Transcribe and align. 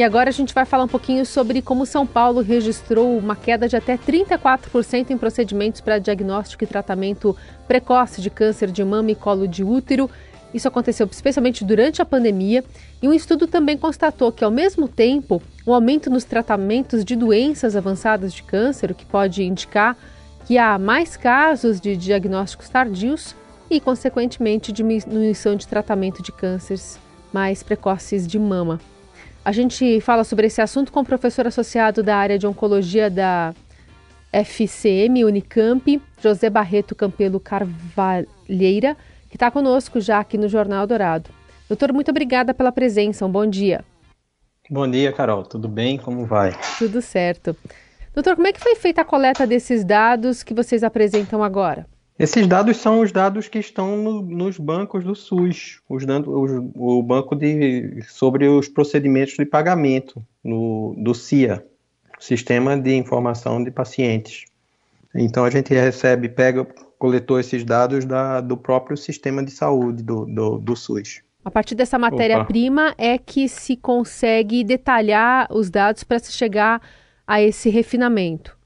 E 0.00 0.02
agora 0.02 0.30
a 0.30 0.32
gente 0.32 0.54
vai 0.54 0.64
falar 0.64 0.84
um 0.84 0.88
pouquinho 0.88 1.26
sobre 1.26 1.60
como 1.60 1.84
São 1.84 2.06
Paulo 2.06 2.40
registrou 2.40 3.18
uma 3.18 3.36
queda 3.36 3.68
de 3.68 3.76
até 3.76 3.98
34% 3.98 5.10
em 5.10 5.18
procedimentos 5.18 5.82
para 5.82 5.98
diagnóstico 5.98 6.64
e 6.64 6.66
tratamento 6.66 7.36
precoce 7.68 8.22
de 8.22 8.30
câncer 8.30 8.70
de 8.70 8.82
mama 8.82 9.10
e 9.10 9.14
colo 9.14 9.46
de 9.46 9.62
útero. 9.62 10.08
Isso 10.54 10.66
aconteceu 10.66 11.06
especialmente 11.12 11.66
durante 11.66 12.00
a 12.00 12.06
pandemia, 12.06 12.64
e 13.02 13.06
um 13.06 13.12
estudo 13.12 13.46
também 13.46 13.76
constatou 13.76 14.32
que, 14.32 14.42
ao 14.42 14.50
mesmo 14.50 14.88
tempo, 14.88 15.42
um 15.66 15.74
aumento 15.74 16.08
nos 16.08 16.24
tratamentos 16.24 17.04
de 17.04 17.14
doenças 17.14 17.76
avançadas 17.76 18.32
de 18.32 18.42
câncer, 18.42 18.90
o 18.90 18.94
que 18.94 19.04
pode 19.04 19.42
indicar 19.42 19.98
que 20.46 20.56
há 20.56 20.78
mais 20.78 21.14
casos 21.14 21.78
de 21.78 21.94
diagnósticos 21.94 22.70
tardios 22.70 23.36
e, 23.68 23.78
consequentemente, 23.78 24.72
diminuição 24.72 25.54
de 25.56 25.68
tratamento 25.68 26.22
de 26.22 26.32
cânceres 26.32 26.98
mais 27.30 27.62
precoces 27.62 28.26
de 28.26 28.38
mama. 28.38 28.80
A 29.42 29.52
gente 29.52 30.00
fala 30.02 30.22
sobre 30.22 30.48
esse 30.48 30.60
assunto 30.60 30.92
com 30.92 31.00
o 31.00 31.04
professor 31.04 31.46
associado 31.46 32.02
da 32.02 32.16
área 32.16 32.38
de 32.38 32.46
oncologia 32.46 33.08
da 33.08 33.54
FCM 34.30 35.24
Unicamp, 35.24 36.00
José 36.22 36.50
Barreto 36.50 36.94
Campelo 36.94 37.40
Carvalheira, 37.40 38.96
que 39.30 39.36
está 39.36 39.50
conosco 39.50 39.98
já 39.98 40.20
aqui 40.20 40.36
no 40.36 40.46
Jornal 40.46 40.86
Dourado. 40.86 41.30
Doutor, 41.68 41.92
muito 41.92 42.10
obrigada 42.10 42.52
pela 42.52 42.70
presença. 42.70 43.24
Um 43.24 43.30
bom 43.30 43.46
dia. 43.46 43.82
Bom 44.68 44.88
dia, 44.88 45.12
Carol. 45.12 45.42
Tudo 45.42 45.68
bem? 45.68 45.96
Como 45.96 46.26
vai? 46.26 46.52
Tudo 46.78 47.00
certo. 47.00 47.56
Doutor, 48.14 48.36
como 48.36 48.46
é 48.46 48.52
que 48.52 48.60
foi 48.60 48.76
feita 48.76 49.00
a 49.00 49.04
coleta 49.04 49.46
desses 49.46 49.84
dados 49.84 50.42
que 50.42 50.52
vocês 50.52 50.84
apresentam 50.84 51.42
agora? 51.42 51.86
Esses 52.20 52.46
dados 52.46 52.76
são 52.76 53.00
os 53.00 53.10
dados 53.10 53.48
que 53.48 53.58
estão 53.58 53.96
no, 53.96 54.20
nos 54.20 54.58
bancos 54.58 55.02
do 55.02 55.14
SUS, 55.14 55.80
os, 55.88 56.04
os, 56.04 56.50
o 56.74 57.02
banco 57.02 57.34
de, 57.34 58.02
sobre 58.06 58.46
os 58.46 58.68
procedimentos 58.68 59.36
de 59.38 59.46
pagamento 59.46 60.22
no, 60.44 60.94
do 60.98 61.14
CIA, 61.14 61.64
Sistema 62.18 62.76
de 62.76 62.94
Informação 62.94 63.64
de 63.64 63.70
Pacientes. 63.70 64.44
Então 65.14 65.46
a 65.46 65.50
gente 65.50 65.72
recebe, 65.72 66.28
pega, 66.28 66.62
coletou 66.98 67.40
esses 67.40 67.64
dados 67.64 68.04
da, 68.04 68.42
do 68.42 68.54
próprio 68.54 68.98
sistema 68.98 69.42
de 69.42 69.50
saúde 69.50 70.02
do, 70.02 70.26
do, 70.26 70.58
do 70.58 70.76
SUS. 70.76 71.22
A 71.42 71.50
partir 71.50 71.74
dessa 71.74 71.98
matéria-prima 71.98 72.94
é 72.98 73.16
que 73.16 73.48
se 73.48 73.78
consegue 73.78 74.62
detalhar 74.62 75.48
os 75.50 75.70
dados 75.70 76.04
para 76.04 76.18
se 76.18 76.32
chegar 76.32 76.82
a 77.26 77.40
esse 77.40 77.70
refinamento. 77.70 78.59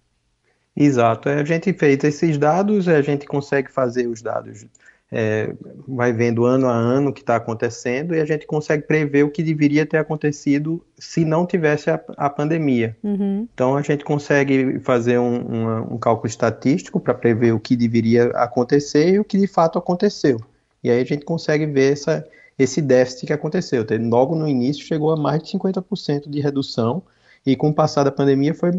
Exato. 0.76 1.28
É, 1.28 1.40
a 1.40 1.44
gente 1.44 1.72
fez 1.72 2.02
esses 2.02 2.36
dados, 2.36 2.88
a 2.88 3.00
gente 3.00 3.26
consegue 3.26 3.70
fazer 3.70 4.08
os 4.08 4.20
dados, 4.20 4.66
é, 5.12 5.54
vai 5.86 6.12
vendo 6.12 6.44
ano 6.44 6.66
a 6.66 6.74
ano 6.74 7.10
o 7.10 7.12
que 7.12 7.20
está 7.20 7.36
acontecendo 7.36 8.16
e 8.16 8.20
a 8.20 8.24
gente 8.24 8.46
consegue 8.46 8.82
prever 8.84 9.22
o 9.22 9.30
que 9.30 9.44
deveria 9.44 9.86
ter 9.86 9.98
acontecido 9.98 10.84
se 10.98 11.24
não 11.24 11.46
tivesse 11.46 11.88
a, 11.88 12.00
a 12.16 12.28
pandemia. 12.28 12.96
Uhum. 13.02 13.46
Então 13.54 13.76
a 13.76 13.82
gente 13.82 14.04
consegue 14.04 14.80
fazer 14.80 15.18
um, 15.18 15.94
um 15.94 15.98
cálculo 15.98 16.26
estatístico 16.26 16.98
para 16.98 17.14
prever 17.14 17.52
o 17.52 17.60
que 17.60 17.76
deveria 17.76 18.26
acontecer 18.30 19.14
e 19.14 19.18
o 19.20 19.24
que 19.24 19.38
de 19.38 19.46
fato 19.46 19.78
aconteceu. 19.78 20.40
E 20.82 20.90
aí 20.90 21.00
a 21.00 21.04
gente 21.04 21.24
consegue 21.24 21.64
ver 21.66 21.92
essa, 21.92 22.26
esse 22.58 22.82
déficit 22.82 23.26
que 23.26 23.32
aconteceu. 23.32 23.86
Logo 24.00 24.34
no 24.34 24.48
início 24.48 24.84
chegou 24.84 25.12
a 25.12 25.16
mais 25.16 25.40
de 25.40 25.56
50% 25.56 26.28
de 26.28 26.40
redução 26.40 27.02
e 27.46 27.54
com 27.54 27.68
o 27.68 27.74
passar 27.74 28.02
da 28.02 28.10
pandemia 28.10 28.52
foi 28.52 28.72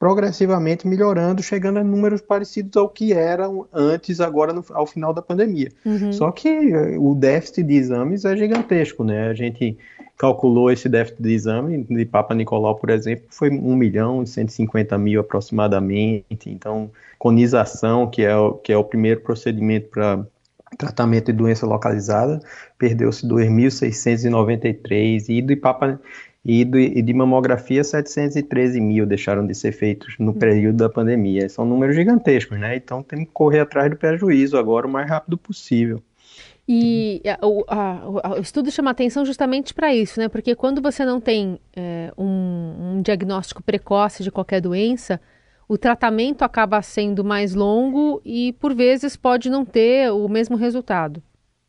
progressivamente 0.00 0.88
melhorando, 0.88 1.40
chegando 1.42 1.78
a 1.78 1.84
números 1.84 2.22
parecidos 2.22 2.74
ao 2.74 2.88
que 2.88 3.12
eram 3.12 3.66
antes, 3.70 4.18
agora 4.18 4.50
no, 4.50 4.64
ao 4.70 4.86
final 4.86 5.12
da 5.12 5.20
pandemia. 5.20 5.68
Uhum. 5.84 6.10
Só 6.10 6.32
que 6.32 6.48
eh, 6.48 6.96
o 6.98 7.14
déficit 7.14 7.64
de 7.64 7.74
exames 7.74 8.24
é 8.24 8.34
gigantesco, 8.34 9.04
né? 9.04 9.28
A 9.28 9.34
gente 9.34 9.76
calculou 10.16 10.72
esse 10.72 10.88
déficit 10.88 11.22
de 11.22 11.34
exame 11.34 11.84
de 11.84 12.06
Papa 12.06 12.34
Nicolau, 12.34 12.76
por 12.76 12.88
exemplo, 12.88 13.26
foi 13.28 13.50
1 13.50 13.76
milhão 13.76 14.22
e 14.22 14.26
150 14.26 14.96
mil 14.96 15.20
aproximadamente. 15.20 16.48
Então, 16.48 16.90
conização, 17.18 18.06
que 18.06 18.22
é 18.22 18.34
o, 18.34 18.54
que 18.54 18.72
é 18.72 18.78
o 18.78 18.84
primeiro 18.84 19.20
procedimento 19.20 19.90
para 19.90 20.24
tratamento 20.78 21.26
de 21.26 21.34
doença 21.34 21.66
localizada, 21.66 22.40
perdeu-se 22.78 23.26
2.693 23.26 25.28
e 25.28 25.42
do 25.42 25.54
Papa 25.58 26.00
e 26.44 26.64
de, 26.64 27.12
mamografia 27.12 27.84
713 27.84 28.80
mil 28.80 29.04
deixaram 29.04 29.46
de 29.46 29.54
ser 29.54 29.72
feitos 29.72 30.14
no 30.18 30.32
período 30.32 30.78
da 30.78 30.88
pandemia. 30.88 31.48
São 31.48 31.66
números 31.66 31.94
gigantescos, 31.94 32.58
né? 32.58 32.76
Então 32.76 33.02
tem 33.02 33.24
que 33.24 33.30
correr 33.32 33.60
atrás 33.60 33.90
do 33.90 33.96
prejuízo 33.96 34.56
agora 34.56 34.86
o 34.86 34.90
mais 34.90 35.08
rápido 35.08 35.36
possível. 35.36 36.02
E 36.66 37.20
a, 37.26 37.38
a, 37.74 38.34
o 38.38 38.40
estudo 38.40 38.70
chama 38.70 38.90
atenção 38.90 39.24
justamente 39.24 39.74
para 39.74 39.94
isso, 39.94 40.18
né? 40.18 40.28
Porque 40.28 40.54
quando 40.54 40.80
você 40.80 41.04
não 41.04 41.20
tem 41.20 41.58
é, 41.76 42.12
um, 42.16 42.94
um 42.96 43.02
diagnóstico 43.02 43.62
precoce 43.62 44.22
de 44.22 44.30
qualquer 44.30 44.60
doença, 44.60 45.20
o 45.68 45.76
tratamento 45.76 46.42
acaba 46.42 46.80
sendo 46.80 47.22
mais 47.24 47.54
longo 47.54 48.22
e, 48.24 48.52
por 48.54 48.74
vezes, 48.74 49.14
pode 49.16 49.50
não 49.50 49.64
ter 49.64 50.10
o 50.10 50.28
mesmo 50.28 50.56
resultado. 50.56 51.22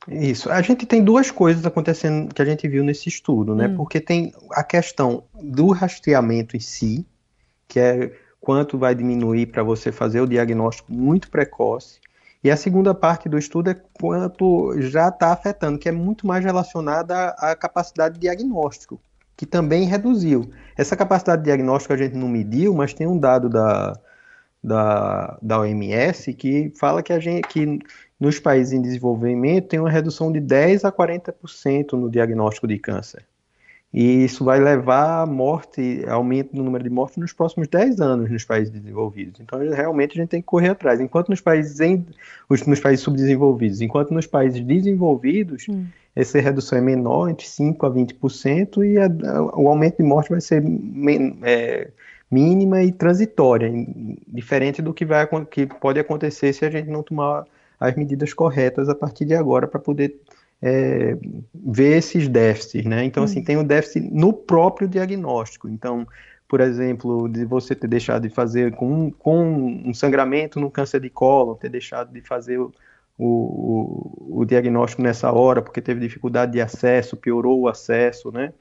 Isso. 0.07 0.50
A 0.51 0.62
gente 0.62 0.85
tem 0.85 1.03
duas 1.03 1.29
coisas 1.29 1.66
acontecendo 1.66 2.34
que 2.34 2.41
a 2.41 2.45
gente 2.45 2.67
viu 2.67 2.84
nesse 2.84 3.07
estudo, 3.07 3.56
né? 3.56 3.67
Hum. 3.67 3.75
Porque 3.75 4.00
tem 4.00 4.34
a 4.51 4.63
questão 4.63 5.23
do 5.39 5.72
rastreamento 5.72 6.57
em 6.57 6.59
si, 6.59 7.06
que 7.67 7.79
é 7.79 8.12
quanto 8.39 8.78
vai 8.78 8.95
diminuir 8.95 9.47
para 9.47 9.62
você 9.62 9.91
fazer 9.91 10.19
o 10.19 10.28
diagnóstico 10.28 10.91
muito 10.91 11.29
precoce. 11.29 12.00
E 12.44 12.50
a 12.50 12.57
segunda 12.57 12.95
parte 12.95 13.29
do 13.29 13.38
estudo 13.38 13.69
é 13.69 13.75
quanto 13.94 14.73
já 14.81 15.09
está 15.09 15.31
afetando, 15.31 15.78
que 15.78 15.88
é 15.88 15.91
muito 15.91 16.25
mais 16.25 16.44
relacionada 16.44 17.29
à, 17.38 17.56
capacidade 17.56 18.16
de 18.16 18.22
diagnóstico, 18.22 19.00
que 19.38 19.45
também 19.45 19.85
reduziu. 19.85 20.51
Essa 20.75 20.95
capacidade 20.95 21.44
de 21.44 21.45
diagnóstico 21.45 21.94
a 21.94 21.97
gente 21.97 22.16
não 22.16 22.28
mediu, 22.28 22.73
mas 22.73 22.95
tem 22.95 23.06
um 23.06 23.19
dado 23.19 23.47
da, 23.47 23.94
da, 24.63 25.38
da 25.41 25.59
OMS 25.59 26.33
que 26.33 26.72
fala 26.79 27.01
que, 27.01 27.11
a 27.13 27.19
gente, 27.19 27.47
que 27.47 27.79
nos 28.19 28.39
países 28.39 28.73
em 28.73 28.81
desenvolvimento 28.81 29.67
tem 29.67 29.79
uma 29.79 29.89
redução 29.89 30.31
de 30.31 30.39
10 30.39 30.85
a 30.85 30.91
40% 30.91 31.94
no 31.94 32.09
diagnóstico 32.09 32.67
de 32.67 32.77
câncer. 32.77 33.25
E 33.94 34.23
isso 34.23 34.45
vai 34.45 34.57
levar 34.57 35.23
a 35.23 35.25
morte, 35.25 36.05
aumento 36.07 36.55
no 36.55 36.63
número 36.63 36.81
de 36.81 36.89
mortes 36.89 37.17
nos 37.17 37.33
próximos 37.33 37.67
10 37.67 38.00
anos 38.00 38.31
nos 38.31 38.45
países 38.45 38.71
desenvolvidos. 38.71 39.41
Então, 39.41 39.59
realmente, 39.59 40.13
a 40.13 40.21
gente 40.21 40.29
tem 40.29 40.41
que 40.41 40.45
correr 40.45 40.69
atrás. 40.69 41.01
Enquanto 41.01 41.27
nos 41.27 41.41
países, 41.41 41.77
em, 41.81 42.05
nos 42.50 42.79
países 42.79 43.03
subdesenvolvidos, 43.03 43.81
enquanto 43.81 44.13
nos 44.13 44.25
países 44.25 44.61
desenvolvidos, 44.61 45.66
hum. 45.67 45.85
essa 46.16 46.39
redução 46.39 46.77
é 46.77 46.81
menor, 46.81 47.29
entre 47.29 47.45
5% 47.45 47.85
a 47.85 47.91
20%, 47.91 48.85
e 48.85 48.97
a, 48.97 49.07
a, 49.29 49.59
o 49.59 49.67
aumento 49.67 49.97
de 49.97 50.03
morte 50.03 50.29
vai 50.29 50.39
ser 50.39 50.63
é, 51.44 51.89
mínima 52.31 52.81
e 52.81 52.92
transitória, 52.92 53.69
diferente 54.28 54.81
do 54.81 54.94
que, 54.94 55.06
vai, 55.06 55.28
que 55.50 55.68
pode 55.68 56.00
acontecer 56.00 56.53
se 56.53 56.64
a 56.64 56.69
gente 56.69 56.90
não 56.90 57.03
tomar 57.03 57.46
as 57.78 57.96
medidas 57.96 58.34
corretas 58.34 58.88
a 58.88 58.96
partir 58.96 59.25
de 59.25 59.36
agora 59.36 59.68
para 59.68 59.80
poder 59.80 60.16
é, 60.62 61.18
ver 61.53 61.97
esses 61.97 62.30
déficits, 62.30 62.86
né? 62.86 63.03
Então, 63.03 63.24
assim, 63.24 63.40
hum. 63.40 63.44
tem 63.44 63.58
o 63.58 63.62
um 63.62 63.64
déficit 63.64 64.09
no 64.12 64.31
próprio 64.31 64.88
diagnóstico. 64.88 65.68
Então, 65.68 66.08
por 66.47 66.62
exemplo, 66.62 67.28
de 67.28 67.44
você 67.44 67.74
ter 67.74 67.88
deixado 67.88 68.28
de 68.28 68.34
fazer 68.34 68.74
com, 68.75 69.09
com 69.12 69.81
um 69.86 69.94
sangramento 69.94 70.59
no 70.59 70.69
câncer 70.69 71.00
de 71.02 71.09
colo, 71.09 71.56
ter 71.56 71.69
deixado 71.69 72.13
de 72.13 72.22
fazer 72.22 72.59
o, 72.59 72.72
o, 73.18 74.40
o, 74.42 74.46
diagnóstico 74.46 75.02
nessa 75.02 75.31
hora 75.31 75.62
porque 75.62 75.81
teve 75.81 76.00
dificuldade 76.00 76.52
de 76.52 76.62
acesso, 76.62 77.18
piorou 77.18 77.62
o 77.62 77.68
acesso, 77.68 78.31
né? 78.31 78.53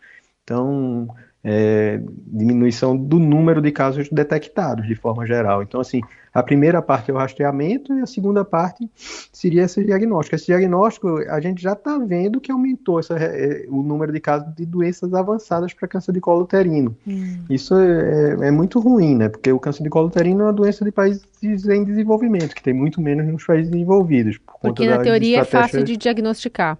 Então, 0.44 1.08
é, 1.42 2.00
diminuição 2.26 2.96
do 2.96 3.18
número 3.18 3.62
de 3.62 3.72
casos 3.72 4.08
detectados 4.10 4.86
de 4.86 4.94
forma 4.94 5.26
geral. 5.26 5.62
Então, 5.62 5.80
assim, 5.80 6.02
a 6.32 6.42
primeira 6.42 6.82
parte 6.82 7.10
é 7.10 7.14
o 7.14 7.16
rastreamento 7.16 7.94
e 7.94 8.02
a 8.02 8.06
segunda 8.06 8.44
parte 8.44 8.88
seria 9.32 9.62
esse 9.62 9.82
diagnóstico. 9.82 10.36
Esse 10.36 10.46
diagnóstico, 10.46 11.08
a 11.28 11.40
gente 11.40 11.62
já 11.62 11.72
está 11.72 11.98
vendo 11.98 12.40
que 12.40 12.52
aumentou 12.52 13.00
essa, 13.00 13.16
é, 13.16 13.64
o 13.68 13.82
número 13.82 14.12
de 14.12 14.20
casos 14.20 14.54
de 14.54 14.66
doenças 14.66 15.12
avançadas 15.14 15.72
para 15.72 15.88
câncer 15.88 16.12
de 16.12 16.20
colo 16.20 16.42
uterino. 16.42 16.94
Hum. 17.06 17.44
Isso 17.48 17.74
é, 17.74 18.48
é, 18.48 18.50
muito 18.50 18.78
ruim, 18.78 19.16
né? 19.16 19.28
Porque 19.28 19.50
o 19.50 19.58
câncer 19.58 19.82
de 19.82 19.88
colo 19.88 20.08
uterino 20.08 20.42
é 20.42 20.44
uma 20.44 20.52
doença 20.52 20.84
de 20.84 20.92
países 20.92 21.24
em 21.42 21.84
desenvolvimento, 21.84 22.54
que 22.54 22.62
tem 22.62 22.74
muito 22.74 23.00
menos 23.00 23.26
nos 23.26 23.44
países 23.44 23.70
desenvolvidos. 23.70 24.38
Por 24.38 24.60
Porque 24.60 24.86
na 24.86 24.98
teoria 24.98 25.40
é 25.40 25.44
fácil 25.44 25.82
de 25.82 25.96
diagnosticar. 25.96 26.78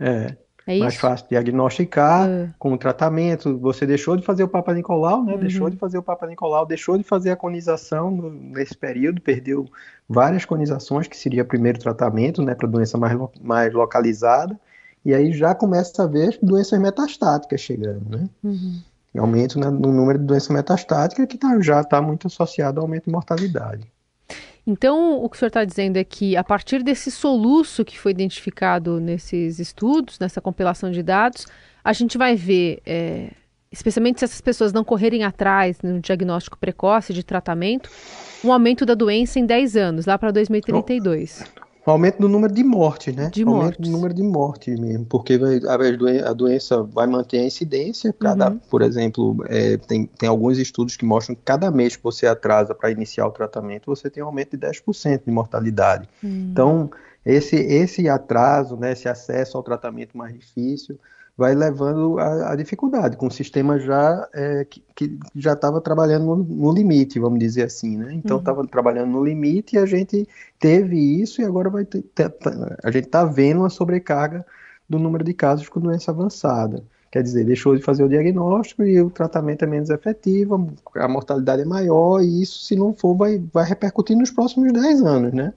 É. 0.00 0.34
É 0.76 0.78
mais 0.78 0.96
fácil 0.96 1.26
diagnosticar 1.28 2.28
uh. 2.28 2.54
com 2.58 2.72
o 2.72 2.78
tratamento. 2.78 3.58
Você 3.58 3.86
deixou 3.86 4.16
de 4.16 4.24
fazer 4.24 4.42
o 4.42 4.48
Papa 4.48 4.72
Nicolau, 4.72 5.24
né? 5.24 5.34
Uhum. 5.34 5.40
Deixou 5.40 5.70
de 5.70 5.76
fazer 5.76 5.98
o 5.98 6.02
Papa 6.02 6.26
Nicolau, 6.26 6.66
deixou 6.66 6.96
de 6.96 7.04
fazer 7.04 7.30
a 7.30 7.36
conização 7.36 8.10
no, 8.10 8.30
nesse 8.30 8.76
período, 8.76 9.20
perdeu 9.20 9.66
várias 10.08 10.44
conizações, 10.44 11.06
que 11.06 11.16
seria 11.16 11.42
o 11.42 11.46
primeiro 11.46 11.78
tratamento, 11.78 12.42
né, 12.42 12.54
para 12.54 12.68
doença 12.68 12.98
mais, 12.98 13.16
mais 13.40 13.72
localizada. 13.72 14.58
E 15.04 15.14
aí 15.14 15.32
já 15.32 15.54
começa 15.54 16.02
a 16.02 16.06
ver 16.06 16.38
doenças 16.42 16.78
metastáticas 16.78 17.60
chegando, 17.60 18.18
né? 18.18 18.28
Uhum. 18.44 18.80
Aumento 19.18 19.58
no 19.58 19.92
número 19.92 20.18
de 20.18 20.24
doenças 20.24 20.50
metastáticas 20.50 21.26
que 21.26 21.36
tá, 21.36 21.60
já 21.60 21.80
está 21.80 22.00
muito 22.00 22.26
associado 22.26 22.78
ao 22.78 22.84
aumento 22.84 23.06
de 23.06 23.12
mortalidade. 23.12 23.90
Então, 24.70 25.20
o 25.20 25.28
que 25.28 25.34
o 25.34 25.38
senhor 25.38 25.48
está 25.48 25.64
dizendo 25.64 25.96
é 25.96 26.04
que, 26.04 26.36
a 26.36 26.44
partir 26.44 26.80
desse 26.80 27.10
soluço 27.10 27.84
que 27.84 27.98
foi 27.98 28.12
identificado 28.12 29.00
nesses 29.00 29.58
estudos, 29.58 30.16
nessa 30.20 30.40
compilação 30.40 30.92
de 30.92 31.02
dados, 31.02 31.44
a 31.82 31.92
gente 31.92 32.16
vai 32.16 32.36
ver 32.36 32.80
é, 32.86 33.30
especialmente 33.72 34.20
se 34.20 34.26
essas 34.26 34.40
pessoas 34.40 34.72
não 34.72 34.84
correrem 34.84 35.24
atrás 35.24 35.80
no 35.82 35.98
diagnóstico 35.98 36.56
precoce 36.56 37.12
de 37.12 37.24
tratamento, 37.24 37.90
um 38.44 38.52
aumento 38.52 38.86
da 38.86 38.94
doença 38.94 39.40
em 39.40 39.44
10 39.44 39.76
anos, 39.76 40.06
lá 40.06 40.16
para 40.16 40.30
2032. 40.30 41.42
Aumento 41.84 42.18
do 42.18 42.28
número 42.28 42.52
de 42.52 42.62
mortes, 42.62 43.14
né? 43.14 43.30
De 43.32 43.42
Aumento 43.42 43.62
mortes. 43.62 43.80
do 43.80 43.90
número 43.90 44.14
de 44.14 44.22
mortes 44.22 44.78
mesmo, 44.78 45.06
porque 45.06 45.38
vai, 45.38 45.60
a, 45.66 46.32
doença 46.32 46.82
vai 46.82 47.06
manter 47.06 47.38
a 47.38 47.44
incidência. 47.44 48.12
Cada, 48.12 48.50
uhum. 48.50 48.58
Por 48.70 48.82
exemplo, 48.82 49.44
é, 49.48 49.76
tem, 49.76 50.06
tem 50.06 50.28
alguns 50.28 50.58
estudos 50.58 50.96
que 50.96 51.04
mostram 51.04 51.34
que 51.34 51.42
cada 51.44 51.70
mês 51.70 51.96
que 51.96 52.02
você 52.02 52.26
atrasa 52.26 52.74
para 52.74 52.90
iniciar 52.90 53.26
o 53.26 53.30
tratamento, 53.30 53.86
você 53.86 54.10
tem 54.10 54.22
um 54.22 54.26
aumento 54.26 54.56
de 54.56 54.66
10% 54.66 55.22
de 55.24 55.32
mortalidade. 55.32 56.08
Uhum. 56.22 56.48
Então, 56.52 56.90
esse, 57.24 57.56
esse 57.56 58.08
atraso, 58.08 58.76
né, 58.76 58.92
esse 58.92 59.08
acesso 59.08 59.56
ao 59.56 59.62
tratamento 59.62 60.16
mais 60.16 60.34
difícil, 60.34 60.98
vai 61.40 61.54
levando 61.54 62.18
a, 62.18 62.54
dificuldade, 62.54 63.16
com 63.16 63.26
o 63.26 63.30
sistema 63.30 63.80
já 63.80 64.28
é, 64.34 64.66
que, 64.68 64.84
que, 64.94 65.18
já 65.34 65.54
estava 65.54 65.80
trabalhando 65.80 66.26
no, 66.26 66.36
no, 66.36 66.70
limite, 66.70 67.18
vamos 67.18 67.38
dizer 67.38 67.62
assim, 67.62 67.96
né? 67.96 68.12
Então 68.12 68.36
estava 68.36 68.60
uhum. 68.60 68.66
trabalhando 68.66 69.12
no 69.12 69.24
limite 69.24 69.74
e 69.74 69.78
a 69.78 69.86
gente 69.86 70.28
teve 70.58 70.98
isso 70.98 71.40
e 71.40 71.44
agora 71.46 71.70
vai 71.70 71.86
ter, 71.86 72.02
ter 72.02 72.30
a 72.84 72.90
gente 72.90 73.06
está 73.06 73.24
vendo 73.24 73.60
uma 73.60 73.70
sobrecarga 73.70 74.44
do 74.86 74.98
número 74.98 75.24
de 75.24 75.32
casos 75.32 75.66
com 75.66 75.80
doença 75.80 76.10
avançada. 76.10 76.84
Quer 77.10 77.22
dizer, 77.22 77.46
deixou 77.46 77.74
de 77.74 77.82
fazer 77.82 78.04
o 78.04 78.08
diagnóstico 78.08 78.82
e 78.82 79.00
o 79.00 79.08
tratamento 79.08 79.64
é 79.64 79.66
menos 79.66 79.88
efetivo, 79.88 80.70
a 80.94 81.08
mortalidade 81.08 81.62
é 81.62 81.64
maior 81.64 82.20
e 82.20 82.42
isso, 82.42 82.62
se 82.64 82.76
não 82.76 82.92
for, 82.92 83.16
vai, 83.16 83.42
vai 83.50 83.64
repercutir 83.64 84.14
nos 84.14 84.30
próximos 84.30 84.70
10 84.74 85.00
anos, 85.00 85.32
né? 85.32 85.54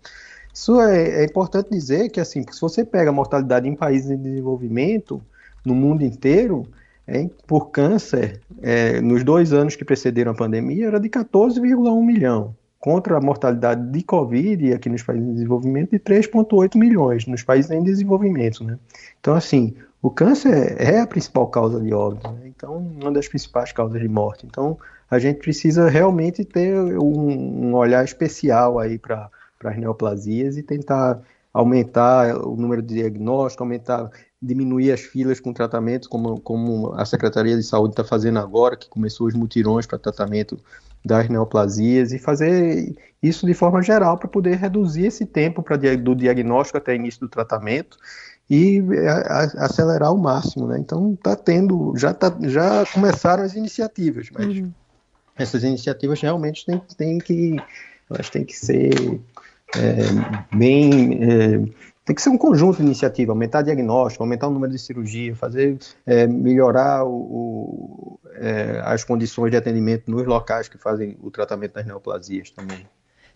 Isso 0.53 0.79
é, 0.79 1.23
é 1.23 1.25
importante 1.25 1.69
dizer 1.71 2.07
que, 2.07 2.21
assim, 2.21 2.45
se 2.49 2.61
você 2.61 2.85
pega 2.85 3.09
a 3.09 3.13
mortalidade 3.13 3.67
em 3.67 3.75
países 3.75 4.09
em 4.09 4.17
desenvolvimento, 4.17 5.21
no 5.65 5.75
mundo 5.75 6.03
inteiro, 6.03 6.65
é, 7.07 7.29
por 7.45 7.69
câncer, 7.69 8.39
é, 8.61 9.01
nos 9.01 9.23
dois 9.23 9.51
anos 9.53 9.75
que 9.75 9.83
precederam 9.83 10.31
a 10.31 10.35
pandemia, 10.35 10.87
era 10.87 10.99
de 10.99 11.09
14,1 11.09 12.03
milhão, 12.03 12.55
contra 12.79 13.17
a 13.17 13.21
mortalidade 13.21 13.91
de 13.91 14.03
Covid 14.03 14.73
aqui 14.73 14.89
nos 14.89 15.03
países 15.03 15.27
em 15.27 15.33
desenvolvimento 15.33 15.91
de 15.91 15.99
3,8 15.99 16.77
milhões, 16.77 17.25
nos 17.25 17.43
países 17.43 17.71
em 17.71 17.83
desenvolvimento. 17.83 18.63
Né? 18.63 18.77
Então, 19.19 19.35
assim, 19.35 19.73
o 20.01 20.09
câncer 20.09 20.75
é 20.77 20.99
a 20.99 21.07
principal 21.07 21.47
causa 21.47 21.79
de 21.79 21.93
óbito, 21.93 22.29
né? 22.31 22.41
então, 22.45 22.77
uma 22.77 23.11
das 23.11 23.27
principais 23.27 23.71
causas 23.71 24.01
de 24.01 24.07
morte. 24.07 24.45
Então, 24.45 24.77
a 25.09 25.19
gente 25.19 25.39
precisa 25.39 25.89
realmente 25.89 26.43
ter 26.43 26.77
um, 26.77 27.67
um 27.69 27.75
olhar 27.75 28.03
especial 28.03 28.79
aí 28.79 28.97
para 28.97 29.29
as 29.63 29.77
neoplasias 29.77 30.57
e 30.57 30.63
tentar 30.63 31.21
aumentar 31.53 32.35
o 32.35 32.55
número 32.55 32.81
de 32.81 32.95
diagnósticos, 32.95 33.61
aumentar 33.61 34.09
diminuir 34.43 34.91
as 34.91 35.01
filas 35.01 35.39
com 35.39 35.53
tratamentos, 35.53 36.07
como, 36.07 36.39
como 36.41 36.93
a 36.93 37.05
Secretaria 37.05 37.55
de 37.55 37.63
Saúde 37.63 37.93
está 37.93 38.03
fazendo 38.03 38.39
agora, 38.39 38.75
que 38.75 38.89
começou 38.89 39.27
os 39.27 39.33
mutirões 39.33 39.85
para 39.85 39.97
tratamento 39.97 40.59
das 41.03 41.29
neoplasias, 41.29 42.11
e 42.11 42.19
fazer 42.19 42.95
isso 43.21 43.45
de 43.45 43.53
forma 43.53 43.81
geral 43.81 44.17
para 44.17 44.27
poder 44.27 44.57
reduzir 44.57 45.05
esse 45.05 45.25
tempo 45.25 45.63
pra, 45.63 45.77
do 45.77 46.13
diagnóstico 46.15 46.77
até 46.77 46.95
início 46.95 47.21
do 47.21 47.29
tratamento 47.29 47.97
e 48.49 48.81
a, 49.07 49.13
a, 49.13 49.43
acelerar 49.65 50.09
ao 50.09 50.17
máximo. 50.17 50.67
Né? 50.67 50.77
Então, 50.79 51.13
está 51.13 51.35
tendo, 51.35 51.93
já, 51.95 52.13
tá, 52.13 52.35
já 52.41 52.85
começaram 52.93 53.43
as 53.43 53.55
iniciativas, 53.55 54.29
mas 54.31 54.45
uhum. 54.47 54.71
essas 55.37 55.63
iniciativas 55.63 56.19
realmente 56.21 56.65
têm, 56.65 56.81
têm, 56.97 57.17
que, 57.17 57.55
elas 58.09 58.29
têm 58.29 58.43
que 58.43 58.55
ser 58.55 59.21
é, 59.75 60.55
bem. 60.55 61.23
É, 61.23 61.92
tem 62.05 62.15
que 62.15 62.21
ser 62.21 62.29
um 62.29 62.37
conjunto 62.37 62.77
de 62.77 62.83
iniciativa, 62.83 63.31
aumentar 63.31 63.61
diagnóstico, 63.61 64.23
aumentar 64.23 64.47
o 64.47 64.51
número 64.51 64.71
de 64.71 64.79
cirurgia, 64.79 65.35
fazer 65.35 65.77
é, 66.05 66.27
melhorar 66.27 67.05
o, 67.05 67.13
o, 67.13 68.19
é, 68.35 68.81
as 68.83 69.03
condições 69.03 69.51
de 69.51 69.57
atendimento 69.57 70.11
nos 70.11 70.25
locais 70.25 70.67
que 70.67 70.77
fazem 70.77 71.17
o 71.21 71.31
tratamento 71.31 71.73
das 71.73 71.85
neoplasias 71.85 72.51
também. 72.51 72.85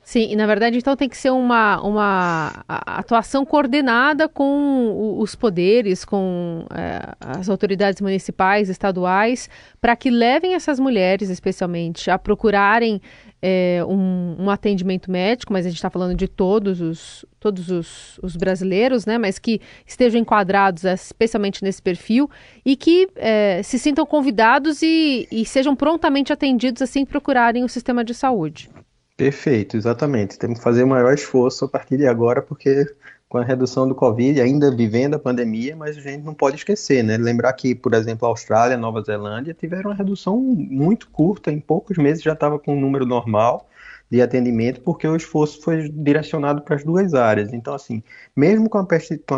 Sim, 0.07 0.31
e 0.31 0.37
na 0.37 0.45
verdade 0.45 0.77
então 0.77 0.95
tem 0.95 1.09
que 1.09 1.17
ser 1.17 1.31
uma, 1.31 1.81
uma 1.81 2.63
atuação 2.69 3.45
coordenada 3.45 4.29
com 4.29 5.17
os 5.19 5.35
poderes, 5.35 6.05
com 6.05 6.65
é, 6.73 7.13
as 7.19 7.49
autoridades 7.49 7.99
municipais, 7.99 8.69
estaduais, 8.69 9.49
para 9.81 9.97
que 9.97 10.09
levem 10.09 10.53
essas 10.53 10.79
mulheres, 10.79 11.29
especialmente, 11.29 12.09
a 12.09 12.17
procurarem 12.17 13.01
é, 13.41 13.83
um, 13.87 14.35
um, 14.39 14.49
atendimento 14.49 15.11
médico, 15.11 15.53
mas 15.53 15.65
a 15.65 15.69
gente 15.69 15.77
está 15.77 15.89
falando 15.89 16.15
de 16.15 16.27
todos 16.27 16.81
os 16.81 17.25
todos 17.39 17.69
os, 17.69 18.19
os, 18.21 18.35
brasileiros, 18.35 19.05
né? 19.05 19.17
Mas 19.17 19.37
que 19.37 19.61
estejam 19.85 20.19
enquadrados 20.19 20.83
especialmente 20.83 21.63
nesse 21.63 21.81
perfil 21.81 22.29
e 22.65 22.75
que 22.75 23.07
é, 23.15 23.61
se 23.63 23.77
sintam 23.77 24.05
convidados 24.05 24.81
e, 24.81 25.27
e 25.31 25.45
sejam 25.45 25.75
prontamente 25.75 26.33
atendidos 26.33 26.81
assim 26.81 27.05
que 27.05 27.11
procurarem 27.11 27.63
o 27.63 27.69
sistema 27.69 28.03
de 28.03 28.13
saúde. 28.13 28.69
Perfeito, 29.15 29.77
exatamente. 29.77 30.37
Temos 30.37 30.59
que 30.59 30.63
fazer 30.63 30.83
o 30.83 30.87
maior 30.87 31.13
esforço 31.13 31.65
a 31.65 31.67
partir 31.67 31.97
de 31.97 32.07
agora, 32.07 32.41
porque 32.41 32.85
com 33.29 33.37
a 33.37 33.43
redução 33.43 33.87
do 33.87 33.93
Covid, 33.93 34.39
ainda 34.39 34.73
vivendo 34.73 35.15
a 35.15 35.19
pandemia, 35.19 35.75
mas 35.75 35.97
a 35.97 36.01
gente 36.01 36.23
não 36.23 36.33
pode 36.33 36.55
esquecer, 36.55 37.03
né? 37.03 37.17
Lembrar 37.17 37.51
que, 37.53 37.75
por 37.75 37.93
exemplo, 37.93 38.25
a 38.25 38.29
Austrália, 38.29 38.77
Nova 38.77 39.01
Zelândia 39.01 39.53
tiveram 39.53 39.89
uma 39.89 39.95
redução 39.95 40.39
muito 40.39 41.09
curta, 41.09 41.51
em 41.51 41.59
poucos 41.59 41.97
meses 41.97 42.23
já 42.23 42.33
estava 42.33 42.57
com 42.57 42.75
um 42.75 42.79
número 42.79 43.05
normal 43.05 43.67
de 44.09 44.21
atendimento, 44.21 44.81
porque 44.81 45.07
o 45.07 45.15
esforço 45.15 45.61
foi 45.61 45.89
direcionado 45.89 46.61
para 46.61 46.75
as 46.75 46.83
duas 46.83 47.13
áreas. 47.13 47.51
Então, 47.51 47.73
assim, 47.73 48.01
mesmo 48.35 48.69
com 48.69 48.77
a, 48.77 48.85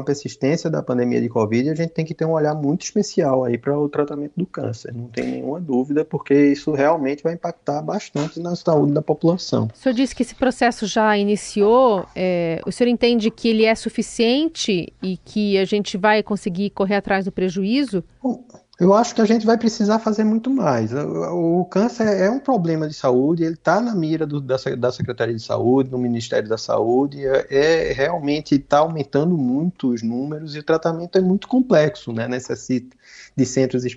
persistência 0.03 0.69
da 0.69 0.83
pandemia 0.83 1.19
de 1.19 1.27
Covid, 1.27 1.69
a 1.69 1.75
gente 1.75 1.89
tem 1.89 2.05
que 2.05 2.13
ter 2.13 2.25
um 2.25 2.31
olhar 2.31 2.53
muito 2.53 2.83
especial 2.83 3.43
aí 3.43 3.57
para 3.57 3.77
o 3.77 3.89
tratamento 3.89 4.33
do 4.37 4.45
câncer, 4.45 4.93
não 4.93 5.07
tem 5.07 5.25
nenhuma 5.25 5.59
dúvida, 5.59 6.05
porque 6.05 6.33
isso 6.33 6.71
realmente 6.71 7.23
vai 7.23 7.33
impactar 7.33 7.81
bastante 7.81 8.39
na 8.39 8.55
saúde 8.55 8.93
da 8.93 9.01
população. 9.01 9.69
O 9.73 9.77
senhor 9.77 9.95
disse 9.95 10.15
que 10.15 10.21
esse 10.21 10.35
processo 10.35 10.85
já 10.85 11.17
iniciou, 11.17 12.05
é, 12.15 12.61
o 12.65 12.71
senhor 12.71 12.89
entende 12.89 13.31
que 13.31 13.49
ele 13.49 13.65
é 13.65 13.73
suficiente 13.73 14.93
e 15.01 15.17
que 15.17 15.57
a 15.57 15.65
gente 15.65 15.97
vai 15.97 16.21
conseguir 16.21 16.69
correr 16.69 16.95
atrás 16.95 17.25
do 17.25 17.31
prejuízo? 17.31 18.03
Bom, 18.21 18.43
eu 18.79 18.93
acho 18.93 19.13
que 19.13 19.21
a 19.21 19.25
gente 19.25 19.45
vai 19.45 19.57
precisar 19.57 19.99
fazer 19.99 20.23
muito 20.23 20.49
mais. 20.49 20.93
O, 20.93 21.61
o 21.61 21.65
câncer 21.65 22.07
é 22.07 22.31
um 22.31 22.39
problema 22.39 22.87
de 22.87 22.93
saúde, 22.93 23.43
ele 23.43 23.55
está 23.55 23.81
na 23.81 23.93
mira 23.93 24.25
do, 24.25 24.39
da, 24.39 24.55
da, 24.77 24.91
Secretaria 24.91 25.35
de 25.35 25.41
Saúde, 25.41 25.91
no 25.91 25.97
Ministério 25.97 26.47
da 26.47 26.57
Saúde, 26.57 27.25
é, 27.25 27.47
é 27.49 27.93
realmente 27.93 28.55
está 28.55 28.79
aumentando 28.79 29.37
muito 29.37 29.89
os 29.89 30.01
números 30.01 30.55
e 30.55 30.59
o 30.59 30.63
tratamento 30.63 31.17
é 31.17 31.21
muito 31.21 31.47
complexo, 31.47 32.13
né? 32.13 32.27
Necessita 32.27 32.95
de 33.35 33.45
centros 33.45 33.83
de 33.83 33.89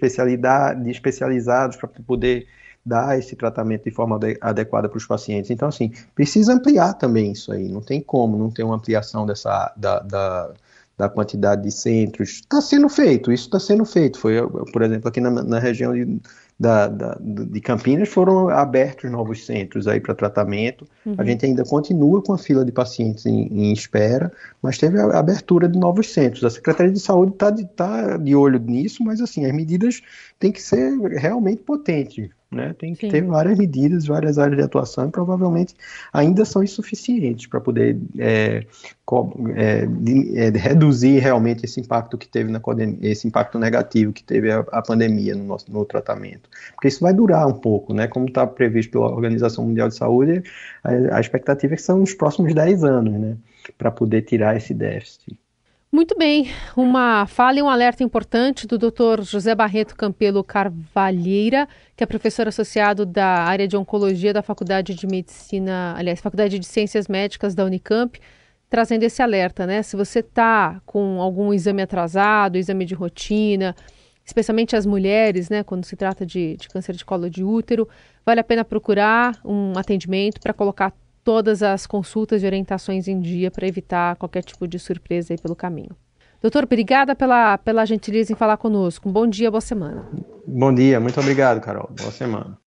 especializados 0.91 1.77
para 1.77 1.89
poder 1.89 2.49
dar 2.85 3.17
esse 3.17 3.37
tratamento 3.37 3.85
de 3.85 3.93
forma 3.93 4.19
adequada 4.41 4.89
para 4.89 4.99
os 4.99 5.07
pacientes. 5.07 5.51
Então, 5.51 5.69
assim, 5.69 5.93
precisa 6.15 6.53
ampliar 6.53 6.95
também 6.95 7.31
isso 7.31 7.53
aí. 7.53 7.69
Não 7.69 7.81
tem 7.81 8.01
como 8.01 8.37
não 8.37 8.51
ter 8.51 8.65
uma 8.65 8.75
ampliação 8.75 9.25
dessa 9.25 9.73
da, 9.77 10.01
da 10.01 10.53
da 10.97 11.09
quantidade 11.09 11.63
de 11.63 11.71
centros. 11.71 12.31
Está 12.31 12.61
sendo 12.61 12.89
feito, 12.89 13.33
isso 13.33 13.45
está 13.45 13.59
sendo 13.59 13.85
feito. 13.85 14.19
Foi, 14.19 14.35
por 14.73 14.83
exemplo, 14.83 15.09
aqui 15.09 15.21
na, 15.21 15.31
na 15.31 15.59
região 15.59 15.93
de, 15.93 16.21
da, 16.59 16.87
da, 16.87 17.19
de 17.21 17.61
Campinas 17.61 18.09
foram 18.09 18.49
abertos 18.49 19.11
novos 19.11 19.45
centros 19.45 19.89
aí 19.89 20.01
para 20.01 20.15
tratamento. 20.15 20.87
Uhum. 21.05 21.15
A 21.19 21.25
gente 21.25 21.45
ainda 21.45 21.65
continua 21.65 22.23
com 22.23 22.33
a 22.33 22.39
fila 22.39 22.65
de 22.65 22.71
pacientes 22.71 23.27
em, 23.27 23.49
em, 23.49 23.73
espera, 23.73 24.33
mas 24.63 24.79
teve 24.79 25.01
a 25.01 25.19
abertura 25.19 25.69
de 25.69 25.79
novos 25.79 26.13
centros. 26.13 26.45
A 26.45 26.51
Secretaria 26.51 26.93
de 26.93 27.01
Saúde 27.01 27.33
está 27.33 27.51
de, 27.51 27.65
tá 27.65 28.17
de 28.17 28.37
olho 28.37 28.59
nisso, 28.61 29.03
mas 29.03 29.21
assim, 29.21 29.45
as 29.45 29.53
medidas 29.53 30.03
têm 30.39 30.53
que 30.53 30.63
ser 30.63 30.93
realmente 31.17 31.63
potentes. 31.63 32.29
Né? 32.53 32.75
Tem 32.79 32.95
que 32.95 33.07
Sim. 33.07 33.11
ter 33.11 33.23
várias 33.23 33.59
medidas, 33.59 34.07
várias 34.07 34.39
áreas 34.39 34.59
de 34.59 34.63
atuação 34.63 35.09
e 35.09 35.11
provavelmente 35.11 35.75
ainda 36.13 36.45
são 36.45 36.63
insuficientes 36.63 37.47
para 37.47 37.61
poder 37.63 37.99
é, 38.19 38.67
é, 39.57 39.87
de, 39.87 40.39
é, 40.39 40.51
reduzir 40.51 41.19
realmente 41.19 41.65
esse 41.65 41.81
impacto 41.81 42.19
que 42.19 42.29
teve 42.29 42.51
na 42.51 42.61
esse 43.01 43.27
impacto 43.27 43.59
negativo 43.59 44.13
que 44.13 44.23
teve 44.23 44.53
a, 44.53 44.59
a, 44.71 44.83
pandemia 44.83 45.35
no 45.35 45.45
nosso 45.45 45.73
no 45.73 45.85
tratamento, 45.87 46.51
porque 46.75 46.89
isso 46.89 47.01
vai 47.01 47.15
durar 47.15 47.47
um 47.47 47.55
pouco, 47.55 47.95
né? 47.95 48.07
Como 48.07 48.27
está 48.27 48.47
previsto 48.47 48.93
pela 48.93 49.11
Organização 49.11 49.65
Mundial 49.65 49.89
de 49.89 49.95
Saúde, 49.95 50.43
a, 50.85 51.17
a 51.17 51.21
expectativa 51.21 51.73
é 51.73 51.77
que 51.77 51.83
são 51.83 51.99
nos 51.99 52.13
próximos 52.13 52.55
10 52.55 52.85
anos, 52.85 53.15
né? 53.15 53.37
Para 53.79 53.91
poder 53.91 54.23
tirar 54.23 54.57
esse 54.57 54.75
déficit. 54.75 55.42
Muito 55.95 56.17
bem, 56.17 56.51
uma 56.75 57.27
fala 57.27 57.59
e 57.59 57.63
um 57.63 57.69
alerta 57.69 58.03
importante 58.03 58.67
do 58.67 58.79
Dr. 58.79 59.21
José 59.21 59.55
Barreto 59.55 59.95
Campelo 59.95 60.43
Carvalheira, 60.43 61.69
que 61.95 62.03
é 62.03 62.07
professor 62.07 62.49
associado 62.49 63.05
da 63.05 63.45
área 63.45 63.69
de 63.69 63.77
oncologia 63.77 64.33
da 64.33 64.41
Faculdade 64.41 64.95
de 64.95 65.07
Medicina, 65.07 65.95
aliás, 65.95 66.19
Faculdade 66.19 66.59
de 66.59 66.65
Ciências 66.65 67.09
Médicas 67.09 67.55
da 67.55 67.63
Unicamp, 67.67 68.19
trazendo 68.71 69.03
esse 69.03 69.21
alerta, 69.21 69.67
né? 69.67 69.83
Se 69.83 69.95
você 69.95 70.21
está 70.21 70.81
com 70.87 71.21
algum 71.21 71.53
exame 71.53 71.83
atrasado, 71.83 72.57
exame 72.57 72.87
de 72.87 72.95
rotina, 72.95 73.77
especialmente 74.25 74.75
as 74.75 74.87
mulheres, 74.87 75.51
né, 75.51 75.63
quando 75.63 75.85
se 75.85 75.95
trata 75.95 76.25
de, 76.25 76.57
de 76.57 76.71
câncer 76.71 76.97
de 76.97 77.05
colo 77.05 77.29
de 77.29 77.45
útero, 77.45 77.87
vale 78.25 78.41
a 78.41 78.45
pena 78.45 78.65
procurar 78.65 79.39
um 79.45 79.75
atendimento 79.77 80.41
para 80.41 80.55
colocar 80.55 80.91
todas 81.25 81.63
as 81.63 81.87
consultas 81.87 82.43
e 82.43 82.47
orientações 82.47 83.09
em 83.09 83.21
dia 83.21 83.51
para 83.51 83.67
evitar 83.67 84.17
qualquer 84.17 84.43
tipo 84.43 84.67
de 84.67 84.79
surpresa 84.79 85.33
aí 85.33 85.39
pelo 85.39 85.57
caminho. 85.57 85.97
Doutor, 86.41 86.65
obrigada 86.65 87.15
pela, 87.15 87.57
pela 87.59 87.87
gentileza 87.87 88.33
em 88.33 88.37
falar 88.37 88.57
conosco. 88.57 89.09
Um 89.09 89.13
bom 89.13 89.27
dia, 89.27 89.51
boa 89.51 89.61
semana. 89.61 90.09
Bom 90.47 90.75
dia, 90.75 90.99
muito 90.99 91.21
obrigado, 91.21 91.61
Carol. 91.61 91.89
Boa 91.97 92.11
semana. 92.11 92.59